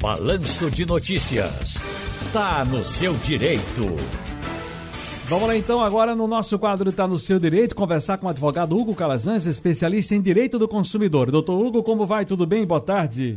Balanço 0.00 0.70
de 0.70 0.86
Notícias. 0.86 1.74
Tá 2.32 2.64
no 2.64 2.82
seu 2.82 3.12
direito. 3.18 3.84
Vamos 5.28 5.46
lá 5.46 5.54
então, 5.54 5.84
agora 5.84 6.16
no 6.16 6.26
nosso 6.26 6.58
quadro 6.58 6.90
Tá 6.90 7.06
no 7.06 7.18
seu 7.18 7.38
direito, 7.38 7.76
conversar 7.76 8.16
com 8.16 8.24
o 8.24 8.30
advogado 8.30 8.74
Hugo 8.74 8.94
Calazans, 8.96 9.44
especialista 9.44 10.14
em 10.14 10.22
direito 10.22 10.58
do 10.58 10.66
consumidor. 10.66 11.30
Doutor 11.30 11.52
Hugo, 11.62 11.82
como 11.82 12.06
vai? 12.06 12.24
Tudo 12.24 12.46
bem? 12.46 12.64
Boa 12.66 12.80
tarde. 12.80 13.36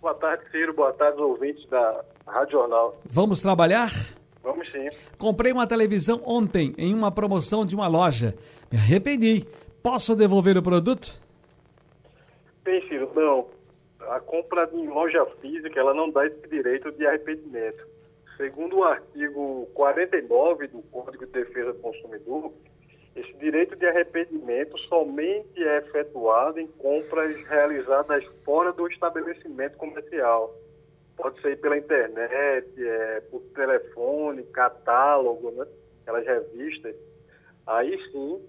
Boa 0.00 0.14
tarde, 0.14 0.44
Ciro. 0.52 0.72
Boa 0.72 0.92
tarde, 0.92 1.20
ouvintes 1.20 1.68
da 1.68 2.04
Rádio 2.24 2.52
Jornal. 2.52 2.96
Vamos 3.10 3.40
trabalhar? 3.40 3.92
Vamos 4.40 4.70
sim. 4.70 4.88
Comprei 5.18 5.50
uma 5.50 5.66
televisão 5.66 6.22
ontem 6.24 6.74
em 6.78 6.94
uma 6.94 7.10
promoção 7.10 7.66
de 7.66 7.74
uma 7.74 7.88
loja. 7.88 8.36
Me 8.70 8.78
arrependi. 8.78 9.44
Posso 9.82 10.14
devolver 10.14 10.56
o 10.56 10.62
produto? 10.62 11.12
Bem, 12.64 12.86
Ciro, 12.88 13.10
não. 13.16 13.57
A 14.08 14.20
compra 14.20 14.68
em 14.72 14.86
loja 14.88 15.24
física, 15.40 15.78
ela 15.78 15.92
não 15.92 16.10
dá 16.10 16.26
esse 16.26 16.48
direito 16.48 16.90
de 16.92 17.06
arrependimento. 17.06 17.86
Segundo 18.38 18.78
o 18.78 18.84
artigo 18.84 19.68
49 19.74 20.68
do 20.68 20.80
Código 20.82 21.26
de 21.26 21.32
Defesa 21.32 21.72
do 21.72 21.80
Consumidor, 21.80 22.52
esse 23.14 23.32
direito 23.34 23.76
de 23.76 23.84
arrependimento 23.84 24.78
somente 24.88 25.62
é 25.62 25.78
efetuado 25.78 26.58
em 26.58 26.66
compras 26.68 27.36
realizadas 27.48 28.24
fora 28.44 28.72
do 28.72 28.86
estabelecimento 28.88 29.76
comercial. 29.76 30.54
Pode 31.16 31.40
ser 31.42 31.60
pela 31.60 31.76
internet, 31.76 32.68
é, 32.78 33.20
por 33.30 33.42
telefone, 33.54 34.44
catálogo, 34.44 35.50
né? 35.50 35.66
aquelas 36.02 36.24
revistas. 36.24 36.94
Aí 37.66 37.98
sim, 38.10 38.40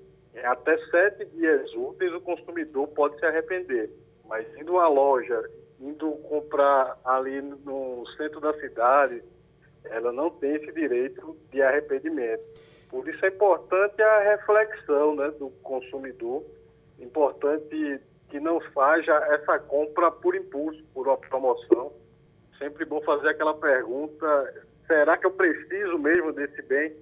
até 0.43 0.77
sete 0.89 1.25
dias 1.25 1.73
úteis 1.73 2.13
o 2.13 2.21
consumidor 2.21 2.87
pode 2.89 3.19
se 3.19 3.25
arrepender. 3.25 3.89
Mas 4.29 4.45
indo 4.57 4.77
à 4.77 4.87
loja, 4.87 5.49
indo 5.79 6.11
comprar 6.29 6.97
ali 7.03 7.41
no 7.41 8.05
centro 8.15 8.39
da 8.39 8.53
cidade, 8.53 9.23
ela 9.85 10.11
não 10.11 10.29
tem 10.29 10.55
esse 10.55 10.71
direito 10.71 11.35
de 11.51 11.61
arrependimento. 11.61 12.43
Por 12.89 13.07
isso 13.09 13.25
é 13.25 13.29
importante 13.29 14.01
a 14.01 14.19
reflexão 14.19 15.15
né, 15.15 15.31
do 15.31 15.49
consumidor, 15.63 16.43
importante 16.99 17.99
que 18.29 18.39
não 18.39 18.61
faça 18.73 19.11
essa 19.33 19.59
compra 19.59 20.11
por 20.11 20.35
impulso, 20.35 20.83
por 20.93 21.07
uma 21.07 21.17
promoção. 21.17 21.91
Sempre 22.59 22.85
bom 22.85 23.01
fazer 23.01 23.29
aquela 23.29 23.55
pergunta: 23.55 24.65
será 24.85 25.17
que 25.17 25.25
eu 25.25 25.31
preciso 25.31 25.97
mesmo 25.97 26.31
desse 26.33 26.61
bem? 26.63 26.95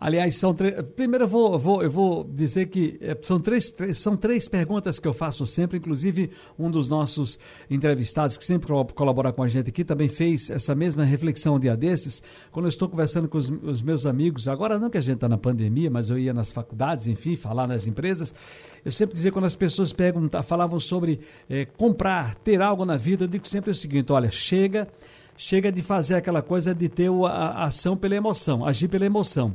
Aliás, 0.00 0.34
são 0.36 0.56
primeiro 0.96 1.24
eu 1.24 1.28
vou, 1.28 1.58
vou, 1.58 1.82
eu 1.82 1.90
vou 1.90 2.24
dizer 2.24 2.68
que 2.68 2.96
eh, 3.02 3.14
são 3.20 3.38
três, 3.38 3.70
três, 3.70 3.98
são 3.98 4.16
três 4.16 4.48
perguntas 4.48 4.98
que 4.98 5.06
eu 5.06 5.12
faço 5.12 5.44
sempre, 5.44 5.76
inclusive 5.76 6.30
um 6.58 6.70
dos 6.70 6.88
nossos 6.88 7.38
entrevistados 7.68 8.38
que 8.38 8.44
sempre 8.46 8.72
colabora 8.94 9.30
com 9.30 9.42
a 9.42 9.48
gente 9.48 9.68
aqui 9.68 9.84
também 9.84 10.08
fez 10.08 10.48
essa 10.48 10.74
mesma 10.74 11.04
reflexão 11.04 11.56
um 11.56 11.58
dia 11.58 11.76
desses, 11.76 12.22
quando 12.50 12.64
eu 12.64 12.70
estou 12.70 12.88
conversando 12.88 13.28
com 13.28 13.36
os, 13.36 13.50
os 13.50 13.82
meus 13.82 14.06
amigos, 14.06 14.48
agora 14.48 14.78
não 14.78 14.88
que 14.88 14.96
a 14.96 15.02
gente 15.02 15.16
está 15.16 15.28
na 15.28 15.36
pandemia, 15.36 15.90
mas 15.90 16.08
eu 16.08 16.18
ia 16.18 16.32
nas 16.32 16.50
faculdades, 16.50 17.06
enfim, 17.06 17.36
falar 17.36 17.66
nas 17.66 17.86
empresas, 17.86 18.34
eu 18.82 18.90
sempre 18.90 19.14
dizia 19.14 19.30
quando 19.30 19.44
as 19.44 19.54
pessoas 19.54 19.92
perguntam, 19.92 20.42
falavam 20.42 20.80
sobre 20.80 21.20
é, 21.46 21.66
comprar, 21.66 22.36
ter 22.36 22.62
algo 22.62 22.86
na 22.86 22.96
vida, 22.96 23.24
eu 23.24 23.28
digo 23.28 23.46
sempre 23.46 23.70
o 23.70 23.74
seguinte, 23.74 24.10
olha, 24.10 24.30
chega 24.30 24.88
chega 25.36 25.72
de 25.72 25.80
fazer 25.80 26.16
aquela 26.16 26.42
coisa 26.42 26.74
de 26.74 26.86
ter 26.86 27.10
a 27.26 27.64
ação 27.64 27.96
pela 27.96 28.14
emoção, 28.14 28.64
agir 28.64 28.88
pela 28.88 29.06
emoção 29.06 29.54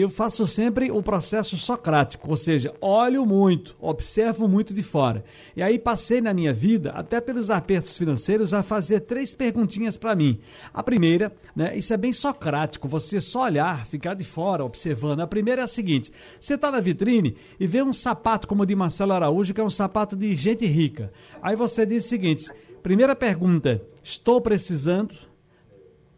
eu 0.00 0.08
faço 0.08 0.46
sempre 0.46 0.90
o 0.90 1.02
processo 1.02 1.58
socrático, 1.58 2.30
ou 2.30 2.36
seja, 2.36 2.74
olho 2.80 3.26
muito, 3.26 3.76
observo 3.78 4.48
muito 4.48 4.72
de 4.72 4.82
fora. 4.82 5.22
E 5.54 5.62
aí 5.62 5.78
passei 5.78 6.20
na 6.20 6.32
minha 6.32 6.52
vida, 6.52 6.92
até 6.92 7.20
pelos 7.20 7.50
apertos 7.50 7.98
financeiros, 7.98 8.54
a 8.54 8.62
fazer 8.62 9.00
três 9.00 9.34
perguntinhas 9.34 9.98
para 9.98 10.14
mim. 10.14 10.40
A 10.72 10.82
primeira, 10.82 11.30
né, 11.54 11.76
isso 11.76 11.92
é 11.92 11.98
bem 11.98 12.12
socrático, 12.12 12.88
você 12.88 13.20
só 13.20 13.42
olhar, 13.42 13.86
ficar 13.86 14.14
de 14.14 14.24
fora, 14.24 14.64
observando. 14.64 15.20
A 15.20 15.26
primeira 15.26 15.60
é 15.60 15.64
a 15.64 15.68
seguinte: 15.68 16.10
você 16.40 16.54
está 16.54 16.70
na 16.70 16.80
vitrine 16.80 17.36
e 17.60 17.66
vê 17.66 17.82
um 17.82 17.92
sapato 17.92 18.48
como 18.48 18.62
o 18.62 18.66
de 18.66 18.74
Marcelo 18.74 19.12
Araújo, 19.12 19.52
que 19.52 19.60
é 19.60 19.64
um 19.64 19.70
sapato 19.70 20.16
de 20.16 20.34
gente 20.34 20.64
rica. 20.64 21.12
Aí 21.42 21.54
você 21.54 21.84
diz 21.84 22.06
o 22.06 22.08
seguinte: 22.08 22.50
primeira 22.82 23.14
pergunta, 23.14 23.82
estou 24.02 24.40
precisando? 24.40 25.14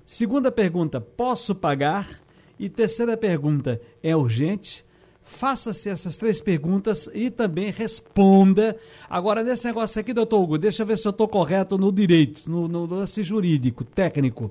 Segunda 0.06 0.52
pergunta, 0.52 1.00
posso 1.00 1.54
pagar? 1.54 2.23
E 2.64 2.68
terceira 2.70 3.14
pergunta: 3.14 3.78
é 4.02 4.16
urgente? 4.16 4.86
Faça-se 5.22 5.90
essas 5.90 6.16
três 6.16 6.40
perguntas 6.40 7.10
e 7.12 7.28
também 7.28 7.70
responda. 7.70 8.74
Agora, 9.08 9.42
nesse 9.42 9.66
negócio 9.66 10.00
aqui, 10.00 10.14
doutor 10.14 10.40
Hugo, 10.40 10.56
deixa 10.56 10.82
eu 10.82 10.86
ver 10.86 10.96
se 10.96 11.06
eu 11.06 11.10
estou 11.10 11.28
correto 11.28 11.76
no 11.76 11.92
direito, 11.92 12.50
no, 12.50 12.66
no 12.66 12.86
lance 12.86 13.22
jurídico, 13.22 13.84
técnico. 13.84 14.50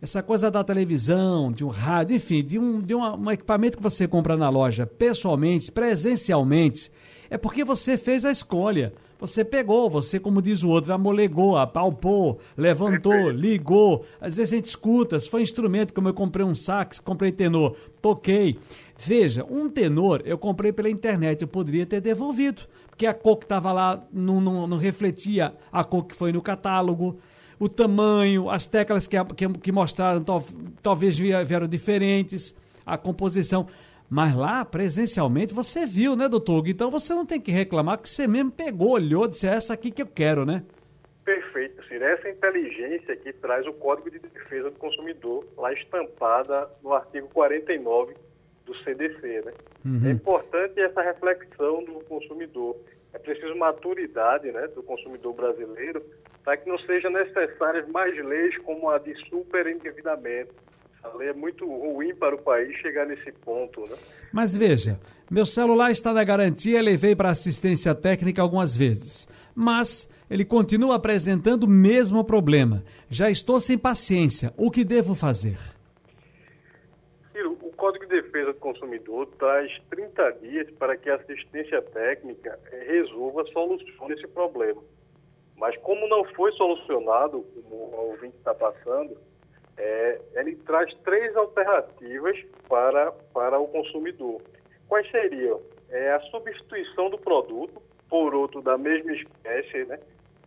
Essa 0.00 0.22
coisa 0.22 0.48
da 0.48 0.62
televisão, 0.62 1.50
de 1.50 1.64
um 1.64 1.68
rádio, 1.68 2.14
enfim, 2.14 2.44
de, 2.44 2.56
um, 2.56 2.80
de 2.80 2.94
um 2.94 3.30
equipamento 3.32 3.76
que 3.76 3.82
você 3.82 4.06
compra 4.06 4.36
na 4.36 4.48
loja 4.48 4.86
pessoalmente, 4.86 5.72
presencialmente, 5.72 6.88
é 7.30 7.38
porque 7.38 7.64
você 7.64 7.96
fez 7.96 8.24
a 8.24 8.30
escolha. 8.30 8.92
Você 9.20 9.44
pegou, 9.44 9.88
você, 9.88 10.18
como 10.18 10.40
diz 10.40 10.64
o 10.64 10.68
outro, 10.70 10.94
amolegou, 10.94 11.56
apalpou, 11.56 12.38
levantou, 12.56 13.28
ligou. 13.30 14.04
Às 14.18 14.38
vezes 14.38 14.52
a 14.52 14.56
gente 14.56 14.66
escuta, 14.66 15.20
se 15.20 15.28
foi 15.28 15.42
instrumento, 15.42 15.92
como 15.92 16.08
eu 16.08 16.14
comprei 16.14 16.44
um 16.44 16.54
sax, 16.54 16.98
comprei 16.98 17.30
tenor, 17.30 17.76
toquei. 18.00 18.58
Veja, 18.98 19.44
um 19.48 19.68
tenor 19.68 20.22
eu 20.24 20.38
comprei 20.38 20.72
pela 20.72 20.88
internet, 20.88 21.42
eu 21.42 21.48
poderia 21.48 21.84
ter 21.84 22.00
devolvido, 22.00 22.62
porque 22.88 23.06
a 23.06 23.14
cor 23.14 23.36
que 23.36 23.44
estava 23.44 23.72
lá 23.72 24.02
não, 24.10 24.40
não, 24.40 24.66
não, 24.66 24.76
refletia 24.78 25.54
a 25.70 25.84
cor 25.84 26.04
que 26.06 26.16
foi 26.16 26.32
no 26.32 26.40
catálogo, 26.40 27.18
o 27.58 27.68
tamanho, 27.68 28.48
as 28.48 28.66
teclas 28.66 29.06
que, 29.06 29.22
que, 29.36 29.48
que 29.48 29.70
mostraram 29.70 30.24
talvez 30.82 31.18
vieram 31.18 31.68
diferentes, 31.68 32.54
a 32.86 32.96
composição. 32.96 33.66
Mas 34.10 34.34
lá, 34.36 34.64
presencialmente, 34.64 35.54
você 35.54 35.86
viu, 35.86 36.16
né, 36.16 36.28
doutor 36.28 36.58
Hugo? 36.58 36.68
Então 36.68 36.90
você 36.90 37.14
não 37.14 37.24
tem 37.24 37.40
que 37.40 37.52
reclamar 37.52 37.98
que 37.98 38.08
você 38.08 38.26
mesmo 38.26 38.50
pegou, 38.50 38.90
olhou, 38.90 39.28
disse, 39.28 39.46
é 39.46 39.54
essa 39.54 39.72
aqui 39.72 39.92
que 39.92 40.02
eu 40.02 40.06
quero, 40.06 40.44
né? 40.44 40.64
Perfeito, 41.24 41.80
Ciro. 41.86 42.04
Essa 42.04 42.28
inteligência 42.28 43.14
que 43.14 43.32
traz 43.32 43.64
o 43.68 43.72
Código 43.72 44.10
de 44.10 44.18
Defesa 44.18 44.68
do 44.68 44.78
Consumidor, 44.78 45.46
lá 45.56 45.72
estampada 45.72 46.68
no 46.82 46.92
artigo 46.92 47.28
49 47.28 48.14
do 48.66 48.74
CDC, 48.78 49.42
né? 49.44 49.52
Uhum. 49.84 50.00
É 50.04 50.10
importante 50.10 50.80
essa 50.80 51.02
reflexão 51.02 51.84
do 51.84 52.04
consumidor. 52.06 52.76
É 53.12 53.18
preciso 53.18 53.54
maturidade 53.56 54.50
né, 54.50 54.66
do 54.68 54.82
consumidor 54.82 55.34
brasileiro 55.34 56.02
para 56.44 56.56
que 56.56 56.68
não 56.68 56.78
sejam 56.78 57.10
necessárias 57.10 57.88
mais 57.88 58.16
leis 58.24 58.56
como 58.58 58.88
a 58.88 58.98
de 58.98 59.14
superendividamento, 59.28 60.54
a 61.02 61.16
lei 61.16 61.28
é 61.28 61.32
muito 61.32 61.66
ruim 61.66 62.14
para 62.14 62.34
o 62.34 62.38
país 62.38 62.76
chegar 62.76 63.06
nesse 63.06 63.32
ponto, 63.32 63.80
né? 63.82 63.96
Mas 64.32 64.54
veja, 64.54 64.98
meu 65.30 65.46
celular 65.46 65.90
está 65.90 66.12
na 66.12 66.22
garantia, 66.24 66.82
levei 66.82 67.16
para 67.16 67.30
assistência 67.30 67.94
técnica 67.94 68.42
algumas 68.42 68.76
vezes, 68.76 69.28
mas 69.54 70.10
ele 70.30 70.44
continua 70.44 70.96
apresentando 70.96 71.64
o 71.64 71.68
mesmo 71.68 72.24
problema. 72.24 72.84
Já 73.08 73.28
estou 73.30 73.58
sem 73.58 73.76
paciência. 73.76 74.52
O 74.56 74.70
que 74.70 74.84
devo 74.84 75.14
fazer? 75.14 75.58
O 77.34 77.72
Código 77.80 78.06
de 78.06 78.20
Defesa 78.20 78.52
do 78.52 78.58
Consumidor 78.58 79.26
traz 79.38 79.72
30 79.88 80.30
dias 80.42 80.70
para 80.78 80.96
que 80.96 81.08
a 81.08 81.16
assistência 81.16 81.80
técnica 81.80 82.58
resolva, 82.86 83.44
solucione 83.46 84.14
esse 84.14 84.28
problema. 84.28 84.82
Mas 85.56 85.76
como 85.78 86.06
não 86.08 86.24
foi 86.34 86.52
solucionado, 86.52 87.42
como 87.54 87.74
o 87.74 88.10
ouvinte 88.10 88.36
está 88.36 88.54
passando, 88.54 89.16
é, 89.80 90.20
ele 90.34 90.56
traz 90.56 90.92
três 91.02 91.34
alternativas 91.34 92.38
para, 92.68 93.12
para 93.32 93.58
o 93.58 93.66
consumidor. 93.68 94.42
Quais 94.86 95.10
seriam? 95.10 95.60
É 95.88 96.12
a 96.12 96.20
substituição 96.20 97.08
do 97.08 97.18
produto 97.18 97.80
por 98.08 98.34
outro 98.34 98.60
da 98.60 98.76
mesma 98.76 99.12
espécie, 99.12 99.84
né, 99.86 99.98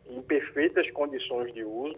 em 0.07 0.21
perfeitas 0.21 0.89
condições 0.91 1.51
de 1.53 1.63
uso. 1.63 1.95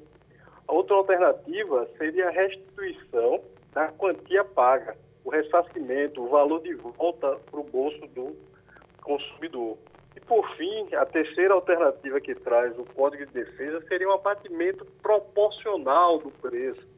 Outra 0.68 0.96
alternativa 0.96 1.88
seria 1.98 2.30
a 2.30 2.32
restituição 2.32 3.42
da 3.74 3.90
quantia 3.90 4.46
paga, 4.46 4.96
o 5.26 5.30
ressarcimento, 5.30 6.24
o 6.24 6.30
valor 6.30 6.62
de 6.62 6.74
volta 6.76 7.38
para 7.52 7.60
o 7.60 7.64
bolso 7.64 8.08
do 8.08 8.36
consumidor. 9.04 9.78
E, 10.16 10.20
por 10.22 10.48
fim, 10.56 10.88
a 10.96 11.06
terceira 11.06 11.54
alternativa 11.54 12.22
que 12.22 12.34
traz 12.34 12.78
o 12.80 12.86
Código 12.86 13.26
de 13.26 13.34
Defesa 13.34 13.86
seria 13.88 14.08
um 14.08 14.14
abatimento 14.14 14.86
proporcional 15.02 16.20
do 16.20 16.32
preço 16.32 16.95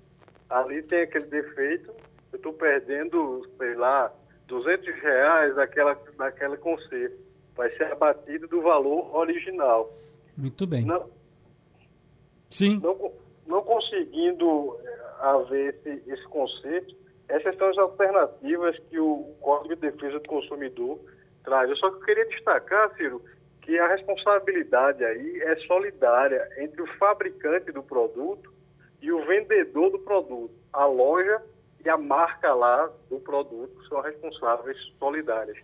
ali 0.49 0.81
tem 0.83 1.01
aquele 1.01 1.25
defeito, 1.25 1.91
eu 2.31 2.37
estou 2.37 2.53
perdendo, 2.53 3.47
sei 3.57 3.75
lá, 3.75 4.13
200 4.47 4.87
reais 5.01 5.55
daquela, 5.55 5.93
daquela 6.17 6.57
conserto. 6.57 7.17
Vai 7.55 7.69
ser 7.75 7.91
abatido 7.91 8.47
do 8.47 8.61
valor 8.61 9.15
original. 9.15 9.91
Muito 10.37 10.67
bem. 10.67 10.85
Não, 10.85 11.09
Sim. 12.49 12.79
Não, 12.81 13.11
não 13.45 13.61
conseguindo 13.61 14.77
eh, 14.83 14.99
haver 15.19 15.75
esse, 15.75 16.11
esse 16.11 16.23
conserto, 16.27 16.95
essas 17.27 17.55
são 17.57 17.69
as 17.69 17.77
alternativas 17.77 18.77
que 18.89 18.99
o 18.99 19.35
Código 19.41 19.75
de 19.75 19.81
Defesa 19.81 20.19
do 20.19 20.27
Consumidor 20.27 20.99
traz. 21.43 21.69
Eu 21.69 21.75
só 21.75 21.91
queria 21.91 22.25
destacar, 22.27 22.95
Ciro, 22.95 23.21
que 23.61 23.77
a 23.77 23.87
responsabilidade 23.87 25.03
aí 25.03 25.41
é 25.41 25.55
solidária 25.67 26.47
entre 26.57 26.81
o 26.81 26.87
fabricante 26.97 27.71
do 27.71 27.83
produto 27.83 28.53
e 29.01 29.11
o 29.11 29.25
vendedor 29.25 29.91
do 29.91 29.99
produto. 29.99 30.53
A 30.73 30.85
loja 30.85 31.41
e 31.83 31.89
a 31.89 31.97
marca 31.97 32.53
lá 32.53 32.89
do 33.09 33.19
produto 33.19 33.71
são 33.87 34.01
responsáveis 34.01 34.77
solidárias. 34.99 35.57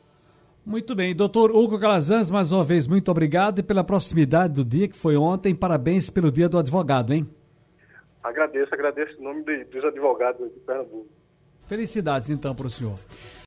Muito 0.66 0.96
bem, 0.96 1.14
doutor 1.14 1.52
Hugo 1.52 1.78
Calazans, 1.78 2.32
mais 2.32 2.54
uma 2.54 2.64
vez, 2.64 2.88
muito 2.88 3.12
obrigado 3.12 3.60
e 3.60 3.64
pela 3.64 3.84
proximidade 3.84 4.54
do 4.54 4.64
dia 4.64 4.88
que 4.88 4.96
foi 4.96 5.18
ontem. 5.18 5.54
Parabéns 5.54 6.10
pelo 6.10 6.32
dia 6.32 6.48
do 6.48 6.58
advogado, 6.58 7.14
hein? 7.14 7.28
Agradeço, 8.24 8.74
agradeço 8.74 9.20
em 9.20 9.24
nome 9.24 9.44
de, 9.44 9.66
dos 9.66 9.84
advogados 9.84 10.50
de 10.54 10.60
Pernambuco. 10.62 11.10
Felicidades 11.68 12.30
então 12.30 12.56
para 12.56 12.68
o 12.68 12.70
senhor. 12.70 12.98